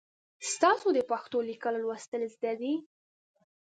تاسو 0.61 0.87
د 0.93 0.99
پښتو 1.11 1.37
لیکل 1.49 1.73
او 1.77 1.81
لوستل 1.83 2.21
زده 2.33 2.51
دي؟ 2.61 2.73